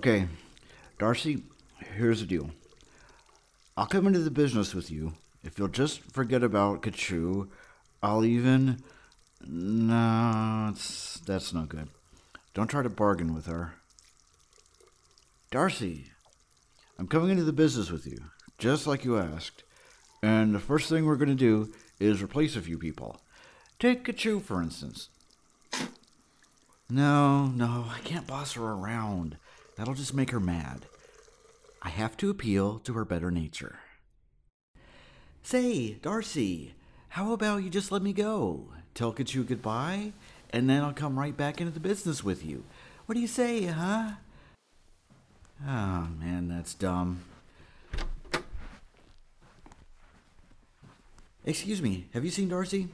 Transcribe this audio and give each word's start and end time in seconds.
Okay, 0.00 0.28
Darcy, 0.98 1.42
here's 1.94 2.20
the 2.20 2.26
deal. 2.26 2.52
I'll 3.76 3.84
come 3.84 4.06
into 4.06 4.20
the 4.20 4.30
business 4.30 4.74
with 4.74 4.90
you. 4.90 5.12
If 5.44 5.58
you'll 5.58 5.68
just 5.68 6.00
forget 6.00 6.42
about 6.42 6.80
Katchoo, 6.80 7.50
I'll 8.02 8.24
even. 8.24 8.82
No, 9.46 10.72
that's 10.72 11.52
not 11.52 11.68
good. 11.68 11.88
Don't 12.54 12.68
try 12.68 12.82
to 12.82 12.88
bargain 12.88 13.34
with 13.34 13.44
her. 13.44 13.74
Darcy, 15.50 16.06
I'm 16.98 17.06
coming 17.06 17.28
into 17.28 17.44
the 17.44 17.52
business 17.52 17.90
with 17.90 18.06
you, 18.06 18.16
just 18.56 18.86
like 18.86 19.04
you 19.04 19.18
asked. 19.18 19.64
And 20.22 20.54
the 20.54 20.60
first 20.60 20.88
thing 20.88 21.04
we're 21.04 21.16
going 21.16 21.28
to 21.28 21.34
do 21.34 21.74
is 21.98 22.22
replace 22.22 22.56
a 22.56 22.62
few 22.62 22.78
people. 22.78 23.20
Take 23.78 24.06
Katchoo, 24.06 24.40
for 24.40 24.62
instance. 24.62 25.10
No, 26.88 27.48
no, 27.48 27.84
I 27.94 27.98
can't 28.02 28.26
boss 28.26 28.54
her 28.54 28.64
around. 28.64 29.36
That'll 29.80 29.94
just 29.94 30.12
make 30.12 30.30
her 30.30 30.40
mad. 30.40 30.84
I 31.80 31.88
have 31.88 32.14
to 32.18 32.28
appeal 32.28 32.80
to 32.80 32.92
her 32.92 33.06
better 33.06 33.30
nature. 33.30 33.78
Say, 35.42 35.94
Darcy, 36.02 36.74
how 37.08 37.32
about 37.32 37.62
you 37.62 37.70
just 37.70 37.90
let 37.90 38.02
me 38.02 38.12
go? 38.12 38.66
Tell 38.92 39.14
Katchoo 39.14 39.46
goodbye, 39.46 40.12
and 40.50 40.68
then 40.68 40.82
I'll 40.82 40.92
come 40.92 41.18
right 41.18 41.34
back 41.34 41.62
into 41.62 41.72
the 41.72 41.80
business 41.80 42.22
with 42.22 42.44
you. 42.44 42.64
What 43.06 43.14
do 43.14 43.22
you 43.22 43.26
say, 43.26 43.64
huh? 43.64 44.16
Oh, 45.66 46.08
man, 46.20 46.48
that's 46.48 46.74
dumb. 46.74 47.22
Excuse 51.46 51.80
me, 51.80 52.08
have 52.12 52.26
you 52.26 52.30
seen 52.30 52.50
Darcy? 52.50 52.88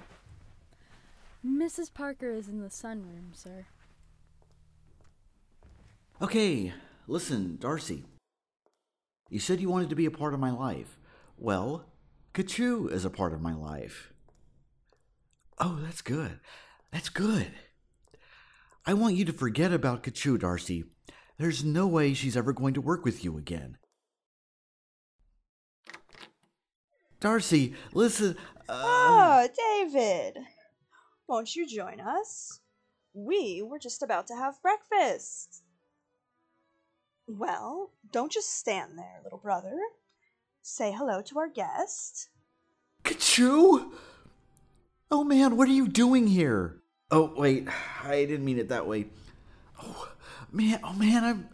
Mrs. 1.44 1.92
Parker 1.92 2.30
is 2.30 2.48
in 2.48 2.60
the 2.60 2.68
sunroom, 2.68 3.34
sir. 3.34 3.66
Okay, 6.20 6.72
listen, 7.06 7.58
Darcy. 7.60 8.04
You 9.28 9.38
said 9.38 9.60
you 9.60 9.68
wanted 9.68 9.90
to 9.90 9.96
be 9.96 10.06
a 10.06 10.10
part 10.10 10.32
of 10.32 10.40
my 10.40 10.50
life. 10.50 10.96
Well, 11.36 11.84
Katchoo 12.32 12.90
is 12.90 13.04
a 13.04 13.10
part 13.10 13.34
of 13.34 13.42
my 13.42 13.54
life. 13.54 14.14
Oh, 15.58 15.78
that's 15.82 16.00
good. 16.00 16.40
That's 16.90 17.10
good. 17.10 17.50
I 18.86 18.94
want 18.94 19.16
you 19.16 19.26
to 19.26 19.32
forget 19.32 19.74
about 19.74 20.02
Katchoo, 20.02 20.38
Darcy. 20.38 20.84
There's 21.36 21.62
no 21.62 21.86
way 21.86 22.14
she's 22.14 22.36
ever 22.36 22.54
going 22.54 22.72
to 22.74 22.80
work 22.80 23.04
with 23.04 23.22
you 23.22 23.36
again. 23.36 23.76
Darcy, 27.20 27.74
listen. 27.92 28.36
Uh... 28.68 28.82
Oh, 28.84 29.48
David! 29.54 30.38
Won't 31.28 31.54
you 31.54 31.66
join 31.66 32.00
us? 32.00 32.60
We 33.12 33.62
were 33.62 33.78
just 33.78 34.02
about 34.02 34.26
to 34.28 34.34
have 34.34 34.62
breakfast. 34.62 35.62
Well, 37.26 37.90
don't 38.12 38.30
just 38.30 38.56
stand 38.56 38.98
there, 38.98 39.20
little 39.24 39.38
brother. 39.38 39.76
Say 40.62 40.92
hello 40.92 41.22
to 41.22 41.38
our 41.38 41.48
guest. 41.48 42.28
Katchoo? 43.04 43.92
Oh 45.10 45.24
man, 45.24 45.56
what 45.56 45.68
are 45.68 45.72
you 45.72 45.88
doing 45.88 46.26
here? 46.26 46.82
Oh 47.10 47.32
wait, 47.36 47.68
I 48.02 48.24
didn't 48.24 48.44
mean 48.44 48.58
it 48.58 48.68
that 48.68 48.86
way. 48.86 49.06
Oh 49.82 50.08
man, 50.52 50.80
oh 50.82 50.92
man, 50.92 51.24
I'm 51.24 51.48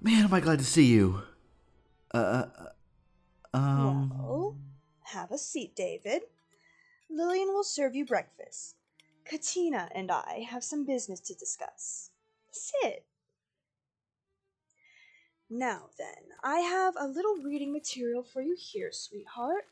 man, 0.00 0.24
am 0.24 0.34
I 0.34 0.40
glad 0.40 0.58
to 0.58 0.64
see 0.64 0.86
you. 0.86 1.22
Uh, 2.12 2.46
uh 2.58 3.56
um. 3.56 4.10
Well, 4.16 4.56
have 5.04 5.30
a 5.32 5.38
seat, 5.38 5.74
David. 5.74 6.22
Lillian 7.10 7.48
will 7.48 7.64
serve 7.64 7.94
you 7.94 8.04
breakfast. 8.04 8.76
Katina 9.24 9.88
and 9.94 10.10
I 10.10 10.46
have 10.48 10.64
some 10.64 10.84
business 10.84 11.20
to 11.20 11.34
discuss. 11.34 12.10
Sit. 12.50 13.04
Now 15.52 15.90
then, 15.98 16.36
I 16.44 16.60
have 16.60 16.94
a 16.96 17.08
little 17.08 17.34
reading 17.38 17.72
material 17.72 18.22
for 18.22 18.40
you 18.40 18.56
here, 18.56 18.92
sweetheart. 18.92 19.64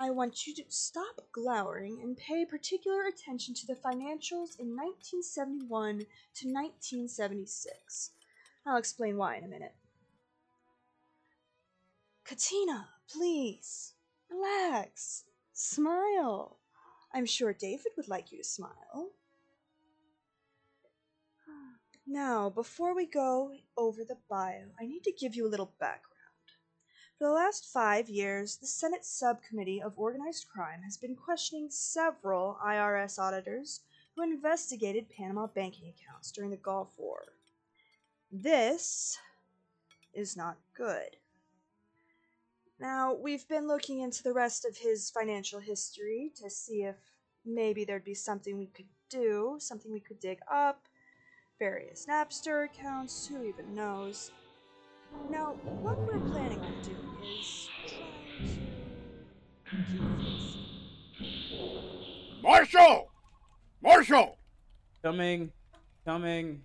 I 0.00 0.10
want 0.10 0.46
you 0.46 0.54
to 0.54 0.64
stop 0.68 1.20
glowering 1.32 2.00
and 2.02 2.16
pay 2.16 2.46
particular 2.46 3.04
attention 3.04 3.52
to 3.56 3.66
the 3.66 3.74
financials 3.74 4.58
in 4.58 4.74
1971 4.74 5.98
to 5.98 6.48
1976. 6.48 8.12
I'll 8.64 8.78
explain 8.78 9.18
why 9.18 9.36
in 9.36 9.44
a 9.44 9.48
minute. 9.48 9.74
Katina, 12.24 12.88
please, 13.12 13.92
relax, 14.30 15.24
smile. 15.52 16.56
I'm 17.12 17.26
sure 17.26 17.52
David 17.52 17.92
would 17.98 18.08
like 18.08 18.32
you 18.32 18.38
to 18.38 18.44
smile. 18.44 19.10
Now, 22.10 22.48
before 22.48 22.94
we 22.94 23.04
go 23.04 23.52
over 23.76 24.02
the 24.02 24.16
bio, 24.30 24.68
I 24.80 24.86
need 24.86 25.04
to 25.04 25.12
give 25.12 25.34
you 25.34 25.46
a 25.46 25.50
little 25.50 25.74
background. 25.78 26.14
For 27.18 27.26
the 27.26 27.34
last 27.34 27.66
five 27.66 28.08
years, 28.08 28.56
the 28.56 28.66
Senate 28.66 29.04
Subcommittee 29.04 29.82
of 29.82 29.92
Organized 29.98 30.48
Crime 30.48 30.80
has 30.84 30.96
been 30.96 31.14
questioning 31.14 31.68
several 31.68 32.58
IRS 32.64 33.18
auditors 33.18 33.82
who 34.16 34.22
investigated 34.22 35.10
Panama 35.10 35.48
banking 35.48 35.92
accounts 35.92 36.32
during 36.32 36.50
the 36.50 36.56
Gulf 36.56 36.94
War. 36.96 37.24
This 38.32 39.18
is 40.14 40.34
not 40.34 40.56
good. 40.74 41.18
Now, 42.80 43.12
we've 43.12 43.46
been 43.48 43.68
looking 43.68 44.00
into 44.00 44.22
the 44.22 44.32
rest 44.32 44.64
of 44.64 44.78
his 44.78 45.10
financial 45.10 45.60
history 45.60 46.32
to 46.40 46.48
see 46.48 46.84
if 46.84 46.96
maybe 47.44 47.84
there'd 47.84 48.02
be 48.02 48.14
something 48.14 48.56
we 48.56 48.68
could 48.68 48.88
do, 49.10 49.56
something 49.58 49.92
we 49.92 50.00
could 50.00 50.20
dig 50.20 50.38
up, 50.50 50.87
various 51.58 52.06
Napster 52.08 52.66
accounts, 52.66 53.26
who 53.26 53.42
even 53.44 53.74
knows. 53.74 54.30
Now, 55.30 55.56
what 55.64 55.98
we're 55.98 56.20
planning 56.20 56.60
on 56.60 56.74
doing 56.82 56.98
is 57.40 57.68
trying 57.86 58.48
to 59.72 59.78
Marshall! 62.42 63.10
Marshall! 63.82 64.38
Coming. 65.02 65.50
Coming. 66.04 66.62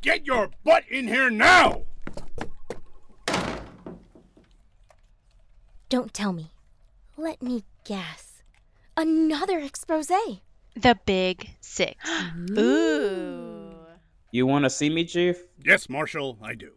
Get 0.00 0.26
your 0.26 0.48
butt 0.64 0.84
in 0.90 1.06
here 1.06 1.28
now! 1.30 1.82
Don't 5.88 6.12
tell 6.14 6.32
me. 6.32 6.50
Let 7.16 7.40
me 7.42 7.64
guess. 7.84 8.42
Another 8.96 9.60
expose. 9.60 10.10
The 10.76 10.98
Big 11.06 11.48
Six. 11.60 11.96
Ooh. 12.58 13.74
You 14.30 14.46
want 14.46 14.64
to 14.64 14.70
see 14.70 14.90
me, 14.90 15.06
Chief? 15.06 15.42
Yes, 15.64 15.88
Marshall, 15.88 16.38
I 16.42 16.54
do. 16.54 16.72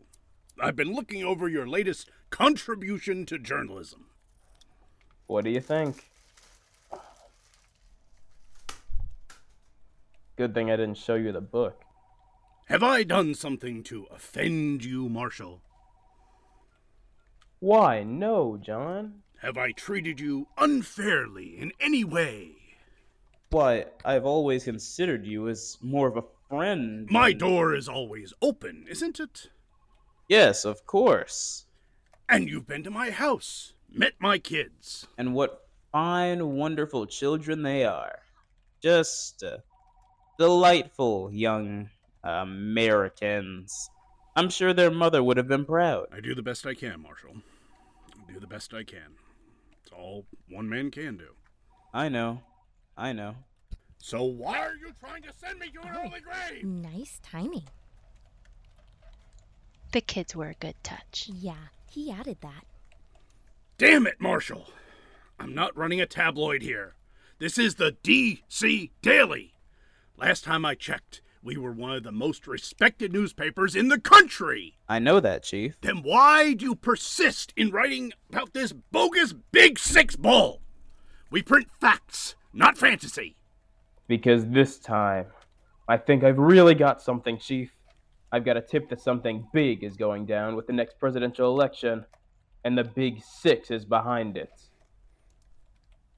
I've 0.59 0.77
been 0.77 0.93
looking 0.93 1.23
over 1.23 1.49
your 1.49 1.67
latest 1.67 2.09
contribution 2.29 3.25
to 3.25 3.37
journalism. 3.37 4.05
What 5.27 5.43
do 5.43 5.51
you 5.51 5.59
think? 5.59 6.09
Good 10.37 10.53
thing 10.53 10.71
I 10.71 10.77
didn't 10.77 10.97
show 10.97 11.15
you 11.15 11.33
the 11.33 11.41
book. 11.41 11.81
Have 12.67 12.83
I 12.83 13.03
done 13.03 13.35
something 13.35 13.83
to 13.83 14.05
offend 14.09 14.85
you, 14.85 15.09
Marshall? 15.09 15.61
Why, 17.59 18.03
no, 18.03 18.55
John. 18.55 19.23
Have 19.41 19.57
I 19.57 19.73
treated 19.73 20.21
you 20.21 20.47
unfairly 20.57 21.57
in 21.57 21.73
any 21.81 22.05
way? 22.05 22.58
But 23.49 23.99
I've 24.05 24.25
always 24.25 24.63
considered 24.63 25.25
you 25.25 25.47
as 25.47 25.77
more 25.81 26.07
of 26.07 26.17
a 26.17 26.23
friend. 26.49 27.07
My 27.09 27.33
door 27.33 27.75
is 27.75 27.89
always 27.89 28.33
open, 28.41 28.85
isn't 28.89 29.19
it? 29.19 29.47
Yes, 30.27 30.65
of 30.65 30.85
course. 30.85 31.65
And 32.27 32.47
you've 32.47 32.67
been 32.67 32.83
to 32.83 32.91
my 32.91 33.09
house, 33.09 33.73
met 33.91 34.13
my 34.19 34.37
kids. 34.37 35.07
And 35.17 35.33
what 35.33 35.65
fine, 35.91 36.55
wonderful 36.55 37.07
children 37.07 37.63
they 37.63 37.83
are. 37.83 38.19
Just 38.81 39.43
uh, 39.43 39.57
delightful 40.37 41.31
young 41.33 41.89
Americans. 42.23 43.89
I'm 44.35 44.49
sure 44.49 44.73
their 44.73 44.91
mother 44.91 45.23
would 45.23 45.37
have 45.37 45.47
been 45.47 45.65
proud. 45.65 46.07
I 46.13 46.19
do 46.19 46.35
the 46.35 46.43
best 46.43 46.65
I 46.65 46.75
can, 46.75 47.01
Marshall. 47.01 47.37
I 48.13 48.31
do 48.31 48.39
the 48.39 48.47
best 48.47 48.73
I 48.73 48.83
can. 48.83 49.15
It's 49.81 49.91
all 49.91 50.25
one 50.47 50.69
man 50.69 50.91
can 50.91 51.17
do. 51.17 51.29
I 51.93 52.09
know. 52.09 52.43
I 52.99 53.13
know. 53.13 53.35
So 53.97 54.23
why 54.23 54.57
are 54.59 54.75
you 54.75 54.91
trying 54.99 55.21
to 55.23 55.29
send 55.37 55.57
me 55.57 55.69
to 55.69 55.87
an 55.87 55.95
oh. 55.95 55.99
early 56.01 56.19
grave? 56.19 56.65
Nice 56.65 57.21
timing. 57.23 57.63
The 59.93 60.01
kids 60.01 60.35
were 60.35 60.49
a 60.49 60.53
good 60.55 60.75
touch. 60.83 61.29
Yeah, 61.33 61.69
he 61.89 62.11
added 62.11 62.39
that. 62.41 62.65
Damn 63.77 64.05
it, 64.05 64.19
Marshall. 64.19 64.69
I'm 65.39 65.55
not 65.55 65.77
running 65.77 66.01
a 66.01 66.05
tabloid 66.05 66.61
here. 66.61 66.95
This 67.39 67.57
is 67.57 67.75
the 67.75 67.95
DC 68.03 68.91
Daily. 69.01 69.53
Last 70.17 70.43
time 70.43 70.65
I 70.65 70.75
checked, 70.75 71.21
we 71.41 71.55
were 71.55 71.71
one 71.71 71.91
of 71.91 72.03
the 72.03 72.11
most 72.11 72.47
respected 72.47 73.13
newspapers 73.13 73.77
in 73.77 73.87
the 73.87 73.99
country. 73.99 74.77
I 74.89 74.99
know 74.99 75.21
that, 75.21 75.43
Chief. 75.43 75.77
Then 75.79 76.03
why 76.03 76.53
do 76.53 76.65
you 76.65 76.75
persist 76.75 77.53
in 77.55 77.71
writing 77.71 78.11
about 78.29 78.53
this 78.53 78.73
bogus 78.73 79.33
Big 79.53 79.79
Six 79.79 80.17
bull? 80.17 80.61
We 81.31 81.41
print 81.43 81.67
facts, 81.79 82.35
not 82.53 82.77
fantasy. 82.77 83.35
Because 84.07 84.47
this 84.47 84.79
time, 84.79 85.27
I 85.87 85.97
think 85.97 86.23
I've 86.23 86.39
really 86.39 86.73
got 86.75 87.01
something, 87.01 87.37
Chief. 87.37 87.71
I've 88.31 88.45
got 88.45 88.57
a 88.57 88.61
tip 88.61 88.89
that 88.89 89.01
something 89.01 89.47
big 89.53 89.83
is 89.83 89.97
going 89.97 90.25
down 90.25 90.55
with 90.55 90.67
the 90.67 90.73
next 90.73 90.99
presidential 90.99 91.47
election, 91.51 92.05
and 92.63 92.77
the 92.77 92.83
Big 92.83 93.21
Six 93.23 93.71
is 93.71 93.85
behind 93.85 94.37
it. 94.37 94.51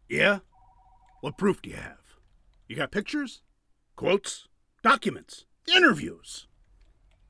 Yeah? 0.10 0.40
What 1.22 1.38
proof 1.38 1.62
do 1.62 1.70
you 1.70 1.76
have? 1.78 1.98
You 2.68 2.76
got 2.78 2.92
pictures? 2.92 3.42
Quotes? 3.96 4.48
Documents? 4.84 5.46
Interviews? 5.74 6.48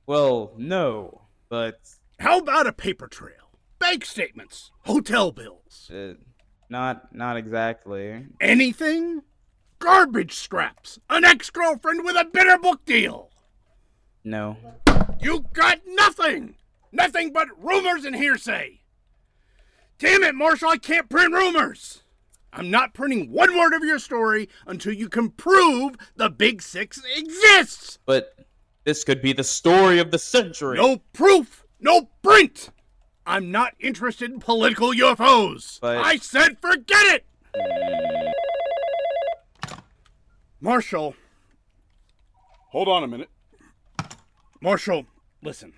Well, 0.07 0.53
no, 0.57 1.23
but 1.49 1.79
How 2.19 2.39
about 2.39 2.65
a 2.67 2.73
paper 2.73 3.07
trail? 3.07 3.35
Bank 3.77 4.05
statements? 4.05 4.71
Hotel 4.85 5.31
bills? 5.31 5.91
uh, 5.93 6.13
not 6.71 7.13
not 7.13 7.37
exactly. 7.37 8.25
Anything? 8.39 9.21
Garbage 9.79 10.33
scraps? 10.33 10.99
An 11.09 11.25
ex 11.25 11.49
girlfriend 11.49 12.05
with 12.05 12.15
a 12.15 12.25
bitter 12.25 12.57
book 12.57 12.85
deal? 12.85 13.29
No. 14.23 14.57
You 15.19 15.45
got 15.53 15.81
nothing! 15.85 16.55
Nothing 16.91 17.31
but 17.33 17.47
rumors 17.57 18.05
and 18.05 18.15
hearsay! 18.15 18.81
Damn 19.99 20.23
it, 20.23 20.35
Marshall, 20.35 20.69
I 20.69 20.77
can't 20.77 21.09
print 21.09 21.33
rumors! 21.33 22.03
I'm 22.53 22.69
not 22.69 22.93
printing 22.93 23.31
one 23.31 23.57
word 23.57 23.73
of 23.73 23.83
your 23.83 23.99
story 23.99 24.49
until 24.67 24.93
you 24.93 25.09
can 25.09 25.29
prove 25.29 25.95
the 26.15 26.29
Big 26.29 26.61
Six 26.61 27.01
exists! 27.15 27.99
But 28.05 28.35
this 28.83 29.03
could 29.03 29.21
be 29.21 29.33
the 29.33 29.43
story 29.43 29.99
of 29.99 30.11
the 30.11 30.19
century. 30.19 30.77
No 30.77 31.01
proof, 31.13 31.65
no 31.79 32.09
print! 32.21 32.69
I'm 33.31 33.49
not 33.49 33.75
interested 33.79 34.29
in 34.29 34.41
political 34.41 34.91
UFOs! 34.91 35.79
But- 35.79 35.99
I 35.99 36.17
said 36.17 36.57
forget 36.59 37.05
it! 37.05 37.25
Marshall. 40.59 41.15
Hold 42.71 42.89
on 42.89 43.05
a 43.05 43.07
minute. 43.07 43.29
Marshall, 44.59 45.05
listen. 45.41 45.71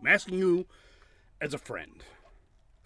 I'm 0.00 0.06
asking 0.06 0.38
you 0.38 0.66
as 1.42 1.52
a 1.52 1.58
friend. 1.58 2.02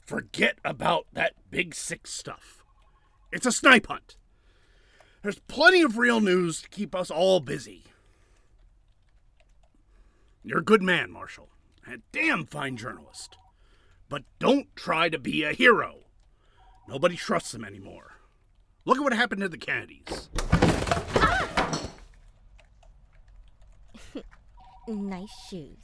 Forget 0.05 0.59
about 0.65 1.07
that 1.13 1.35
big 1.49 1.77
six 1.77 2.13
stuff. 2.13 2.65
It's 3.31 3.47
a 3.47 3.53
snipe 3.53 3.87
hunt. 3.87 4.17
There's 5.23 5.39
plenty 5.39 5.83
of 5.83 5.97
real 5.97 6.21
news 6.21 6.61
to 6.63 6.69
keep 6.69 6.93
us 6.93 7.09
all 7.09 7.39
busy. 7.39 7.85
You're 10.43 10.59
a 10.59 10.65
good 10.65 10.83
man, 10.83 11.13
Marshall. 11.13 11.51
A 11.87 11.99
damn 12.11 12.47
fine 12.47 12.77
journalist. 12.77 13.37
But 14.09 14.23
don't 14.39 14.75
try 14.77 15.09
to 15.09 15.19
be 15.19 15.43
a 15.43 15.53
hero. 15.53 16.01
Nobody 16.89 17.17
trusts 17.17 17.53
them 17.53 17.65
anymore. 17.65 18.13
Look 18.85 18.99
at 18.99 19.03
what 19.03 19.13
happened 19.15 19.41
to 19.41 19.49
the 19.49 19.59
Kennedys. 19.59 20.29
Ah! 20.39 21.81
Nice 24.87 25.33
shoes. 25.49 25.79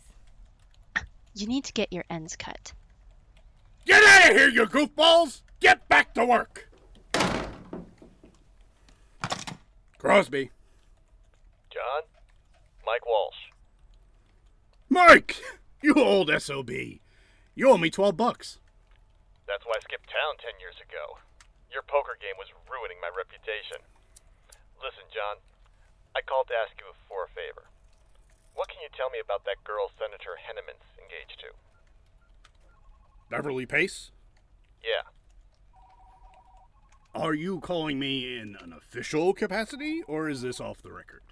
You 1.35 1.47
need 1.47 1.65
to 1.65 1.73
get 1.73 1.91
your 1.91 2.05
ends 2.11 2.37
cut. 2.37 2.75
Get 3.87 4.03
out 4.03 4.31
of 4.31 4.37
here, 4.37 4.49
you 4.49 4.67
goofballs! 4.67 5.41
Get 5.61 5.89
back 5.89 6.13
to 6.15 6.25
work! 6.27 6.69
Crosby. 9.97 10.51
John? 11.73 12.03
Mike 12.85 13.07
Walsh. 13.07 13.37
Mike! 14.91 15.37
You 15.83 15.95
old 15.95 16.31
SOB. 16.39 16.71
You 17.61 17.69
owe 17.69 17.77
me 17.77 17.93
12 17.93 18.17
bucks. 18.17 18.57
That's 19.45 19.69
why 19.69 19.77
I 19.77 19.85
skipped 19.85 20.09
town 20.09 20.41
ten 20.41 20.57
years 20.65 20.81
ago. 20.81 21.21
Your 21.69 21.85
poker 21.85 22.17
game 22.17 22.41
was 22.41 22.49
ruining 22.65 22.97
my 23.05 23.13
reputation. 23.13 23.85
Listen, 24.81 25.05
John, 25.13 25.45
I 26.17 26.25
called 26.25 26.49
to 26.49 26.57
ask 26.57 26.73
you 26.81 26.89
for 27.05 27.29
a 27.29 27.35
favor. 27.37 27.69
What 28.57 28.73
can 28.73 28.81
you 28.81 28.89
tell 28.97 29.13
me 29.13 29.21
about 29.21 29.45
that 29.45 29.61
girl 29.61 29.93
Senator 30.01 30.41
Henneman's 30.41 30.89
engaged 30.97 31.37
to? 31.45 31.53
Beverly 33.29 33.69
Pace? 33.69 34.09
Yeah. 34.81 35.13
Are 37.13 37.37
you 37.37 37.61
calling 37.61 38.01
me 38.01 38.41
in 38.41 38.57
an 38.57 38.73
official 38.73 39.37
capacity, 39.37 40.01
or 40.09 40.33
is 40.33 40.41
this 40.41 40.65
off 40.65 40.81
the 40.81 40.97
record? 40.97 41.29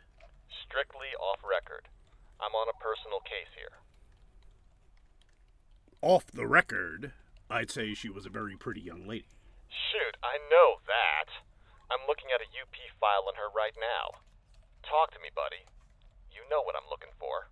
Strictly 0.69 1.09
off 1.17 1.41
record. 1.41 1.89
I'm 2.37 2.53
on 2.53 2.69
a 2.69 2.77
personal 2.85 3.25
case 3.25 3.49
here. 3.57 3.81
Off 6.00 6.31
the 6.31 6.47
record, 6.47 7.11
I'd 7.50 7.71
say 7.71 7.93
she 7.93 8.09
was 8.09 8.25
a 8.25 8.31
very 8.31 8.56
pretty 8.56 8.81
young 8.81 9.09
lady. 9.09 9.27
Shoot, 9.67 10.17
I 10.23 10.39
know 10.49 10.79
that. 10.87 11.27
I'm 11.91 12.06
looking 12.06 12.31
at 12.33 12.41
a 12.41 12.47
UP 12.55 12.77
file 13.00 13.27
on 13.27 13.35
her 13.35 13.50
right 13.50 13.75
now. 13.75 14.23
Talk 14.87 15.11
to 15.12 15.19
me, 15.19 15.29
buddy. 15.35 15.67
You 16.31 16.47
know 16.49 16.62
what 16.62 16.77
I'm 16.79 16.89
looking 16.89 17.11
for. 17.19 17.50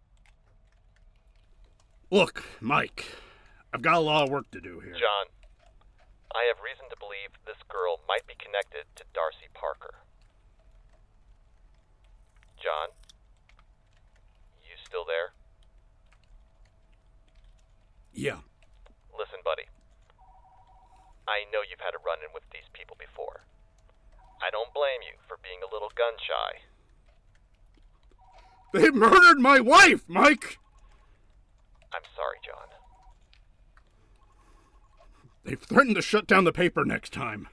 Look, 2.10 2.44
Mike, 2.60 3.19
I've 3.75 3.82
got 3.82 3.98
a 3.98 4.06
lot 4.06 4.22
of 4.22 4.31
work 4.31 4.48
to 4.52 4.60
do 4.60 4.78
here. 4.78 4.94
John, 4.94 5.26
I 6.31 6.46
have 6.46 6.62
reason 6.62 6.87
to 6.90 6.96
believe 7.02 7.34
this 7.44 7.58
girl 7.66 7.98
might 8.06 8.26
be 8.31 8.38
connected 8.38 8.87
to 8.94 9.04
Darcy 9.12 9.50
Parker. 9.54 10.06
John? 12.62 12.94
You 14.62 14.78
still 14.87 15.04
there? 15.04 15.35
Yeah. 18.16 18.40
Listen, 19.12 19.44
buddy. 19.44 19.68
I 21.28 21.44
know 21.52 21.60
you've 21.60 21.84
had 21.84 21.92
a 21.92 22.00
run 22.00 22.24
in 22.24 22.32
with 22.32 22.48
these 22.48 22.64
people 22.72 22.96
before. 22.96 23.44
I 24.40 24.48
don't 24.48 24.72
blame 24.72 25.04
you 25.04 25.20
for 25.28 25.36
being 25.44 25.60
a 25.60 25.68
little 25.68 25.92
gun 25.92 26.16
shy. 26.16 26.64
They 28.72 28.88
murdered 28.88 29.36
my 29.36 29.60
wife, 29.60 30.08
Mike! 30.08 30.56
I'm 31.92 32.08
sorry, 32.16 32.40
John. 32.40 32.72
They've 35.44 35.60
threatened 35.60 35.96
to 35.96 36.02
shut 36.02 36.26
down 36.26 36.48
the 36.48 36.56
paper 36.56 36.84
next 36.88 37.12
time. 37.12 37.48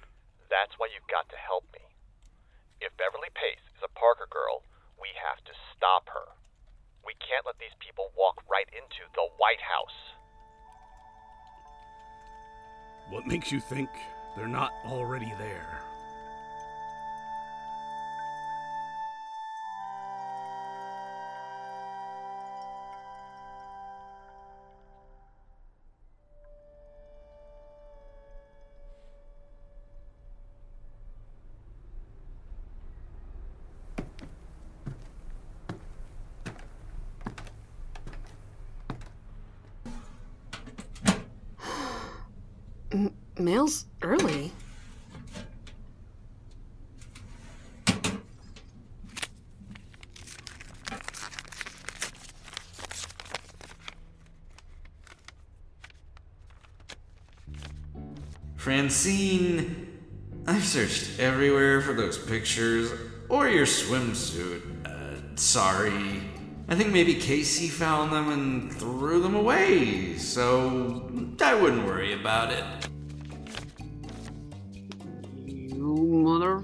That's 0.48 0.80
why 0.80 0.88
you've 0.96 1.12
got 1.12 1.28
to 1.30 1.38
help 1.38 1.68
me. 1.76 1.84
If 2.80 2.96
Beverly 2.96 3.30
Pace 3.36 3.64
is 3.76 3.84
a 3.84 3.92
Parker 3.92 4.32
girl, 4.32 4.64
we 4.96 5.12
have 5.20 5.44
to 5.44 5.54
stop 5.76 6.08
her. 6.08 6.40
We 7.04 7.20
can't 7.20 7.46
let 7.46 7.60
these 7.60 7.76
people 7.84 8.16
walk 8.16 8.40
right 8.48 8.68
into 8.72 9.04
the 9.12 9.28
White 9.38 9.62
House. 9.62 10.16
What 13.14 13.28
makes 13.28 13.52
you 13.52 13.60
think 13.60 13.92
they're 14.36 14.48
not 14.48 14.74
already 14.84 15.36
there? 15.38 15.84
Mail's 43.38 43.86
early. 44.02 44.52
Francine, 58.56 60.00
I've 60.48 60.64
searched 60.64 61.20
everywhere 61.20 61.82
for 61.82 61.94
those 61.94 62.18
pictures 62.18 62.92
or 63.28 63.50
your 63.50 63.66
swimsuit. 63.66 64.62
Uh, 64.88 65.36
sorry. 65.36 66.33
I 66.68 66.76
think 66.76 66.92
maybe 66.92 67.16
Casey 67.16 67.68
found 67.68 68.12
them 68.12 68.30
and 68.30 68.72
threw 68.74 69.22
them 69.22 69.36
away, 69.36 70.18
so 70.18 71.10
I 71.42 71.54
wouldn't 71.54 71.86
worry 71.86 72.14
about 72.14 72.52
it. 72.52 72.64
You 75.46 75.96
mother. 76.24 76.64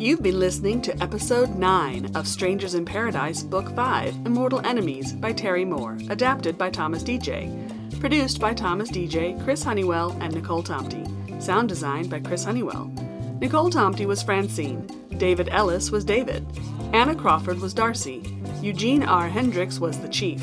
You've 0.00 0.22
been 0.22 0.40
listening 0.40 0.80
to 0.82 1.02
episode 1.02 1.56
9 1.56 2.16
of 2.16 2.26
Strangers 2.26 2.74
in 2.74 2.86
Paradise, 2.86 3.42
Book 3.42 3.68
5 3.76 4.24
Immortal 4.24 4.64
Enemies 4.64 5.12
by 5.12 5.34
Terry 5.34 5.66
Moore, 5.66 5.98
adapted 6.08 6.56
by 6.56 6.70
Thomas 6.70 7.02
DJ. 7.02 8.00
Produced 8.00 8.40
by 8.40 8.54
Thomas 8.54 8.90
DJ, 8.90 9.38
Chris 9.44 9.62
Honeywell, 9.62 10.16
and 10.22 10.34
Nicole 10.34 10.62
Tomty. 10.62 11.04
Sound 11.42 11.68
designed 11.68 12.08
by 12.08 12.18
Chris 12.18 12.44
Honeywell. 12.44 12.90
Nicole 13.42 13.68
Tomty 13.68 14.06
was 14.06 14.22
Francine. 14.22 14.86
David 15.18 15.50
Ellis 15.50 15.90
was 15.90 16.02
David. 16.02 16.46
Anna 16.94 17.14
Crawford 17.14 17.60
was 17.60 17.74
Darcy. 17.74 18.22
Eugene 18.62 19.02
R. 19.02 19.28
Hendricks 19.28 19.80
was 19.80 20.00
the 20.00 20.08
chief. 20.08 20.40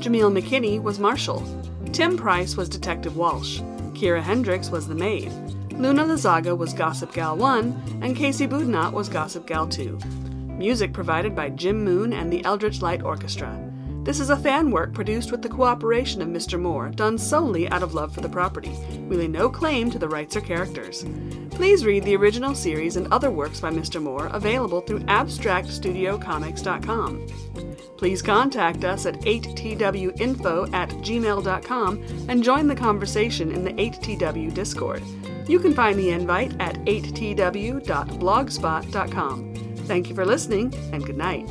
Jamil 0.00 0.36
McKinney 0.36 0.82
was 0.82 0.98
Marshall. 0.98 1.46
Tim 1.92 2.16
Price 2.16 2.56
was 2.56 2.68
Detective 2.68 3.16
Walsh. 3.16 3.60
Kira 3.92 4.20
Hendricks 4.20 4.68
was 4.70 4.88
the 4.88 4.96
maid. 4.96 5.32
Luna 5.78 6.04
Lazaga 6.04 6.56
was 6.56 6.72
Gossip 6.72 7.12
Gal 7.12 7.36
1, 7.36 8.00
and 8.02 8.16
Casey 8.16 8.46
Boudinot 8.46 8.94
was 8.94 9.10
Gossip 9.10 9.46
Gal 9.46 9.68
2. 9.68 9.98
Music 10.56 10.94
provided 10.94 11.36
by 11.36 11.50
Jim 11.50 11.84
Moon 11.84 12.14
and 12.14 12.32
the 12.32 12.42
Eldritch 12.46 12.80
Light 12.80 13.02
Orchestra. 13.02 13.54
This 14.02 14.18
is 14.18 14.30
a 14.30 14.38
fan 14.38 14.70
work 14.70 14.94
produced 14.94 15.30
with 15.30 15.42
the 15.42 15.50
cooperation 15.50 16.22
of 16.22 16.28
Mr. 16.28 16.58
Moore, 16.58 16.88
done 16.88 17.18
solely 17.18 17.68
out 17.68 17.82
of 17.82 17.92
love 17.92 18.14
for 18.14 18.22
the 18.22 18.28
property. 18.28 18.74
We 19.06 19.16
lay 19.16 19.28
no 19.28 19.50
claim 19.50 19.90
to 19.90 19.98
the 19.98 20.08
rights 20.08 20.34
or 20.34 20.40
characters. 20.40 21.04
Please 21.50 21.84
read 21.84 22.04
the 22.04 22.16
original 22.16 22.54
series 22.54 22.96
and 22.96 23.12
other 23.12 23.30
works 23.30 23.60
by 23.60 23.70
Mr. 23.70 24.00
Moore 24.00 24.28
available 24.28 24.80
through 24.80 25.00
abstractstudiocomics.com. 25.00 27.26
Please 27.98 28.22
contact 28.22 28.84
us 28.84 29.04
at 29.04 29.20
8twinfo 29.20 30.72
at 30.72 30.88
gmail.com 30.88 32.02
and 32.28 32.42
join 32.42 32.66
the 32.66 32.74
conversation 32.74 33.52
in 33.52 33.62
the 33.62 33.74
8tw 33.74 34.54
Discord. 34.54 35.02
You 35.48 35.58
can 35.58 35.74
find 35.74 35.98
the 35.98 36.10
invite 36.10 36.52
at 36.60 36.76
8tw.blogspot.com. 36.84 39.54
Thank 39.86 40.08
you 40.08 40.14
for 40.14 40.24
listening, 40.26 40.72
and 40.92 41.04
good 41.04 41.16
night. 41.16 41.48